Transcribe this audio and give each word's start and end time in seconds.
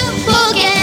to 0.00 0.12
forget. 0.24 0.79